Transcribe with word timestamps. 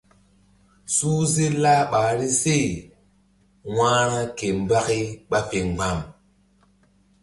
Suhze 0.95 1.45
lah 1.61 1.81
ɓahri 1.91 2.29
se 2.41 2.57
wa̧hra 3.75 4.21
ke 4.37 4.47
mbaki 4.61 4.99
ɓa 5.29 5.39
fe 5.49 5.59
mgba̧m. 5.69 5.99